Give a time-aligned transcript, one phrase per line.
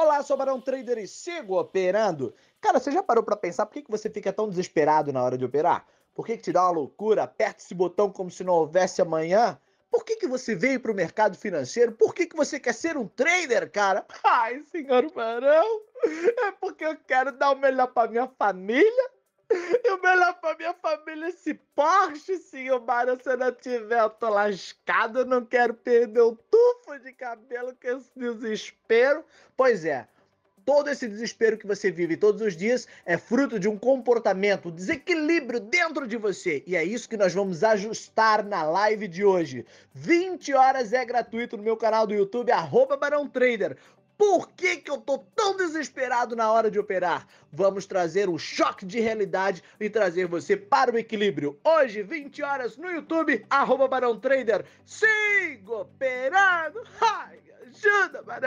[0.00, 2.32] Olá, sou Barão Trader e sigo operando.
[2.60, 5.36] Cara, você já parou para pensar por que, que você fica tão desesperado na hora
[5.36, 5.88] de operar?
[6.14, 7.24] Por que, que te dá uma loucura?
[7.24, 9.58] Aperta esse botão como se não houvesse amanhã?
[9.90, 11.90] Por que, que você veio para o mercado financeiro?
[11.90, 14.06] Por que, que você quer ser um trader, cara?
[14.22, 19.10] Ai, senhor Barão, é porque eu quero dar o melhor para minha família.
[19.50, 23.18] E o melhor pra minha família é esse Porsche, senhor Barão.
[23.20, 25.20] Se eu não tiver, eu tô lascado.
[25.20, 26.36] Eu não quero perder o
[26.74, 29.24] tufo de cabelo com esse desespero.
[29.56, 30.06] Pois é,
[30.64, 34.74] todo esse desespero que você vive todos os dias é fruto de um comportamento, um
[34.74, 36.62] desequilíbrio dentro de você.
[36.66, 39.64] E é isso que nós vamos ajustar na live de hoje.
[39.94, 43.76] 20 horas é gratuito no meu canal do YouTube, arroba Barão Trader.
[44.18, 47.24] Por que, que eu tô tão desesperado na hora de operar?
[47.52, 51.56] Vamos trazer um choque de realidade e trazer você para o equilíbrio.
[51.62, 54.64] Hoje, 20 horas no YouTube, arroba Barão Trader.
[54.84, 56.82] Siga operando!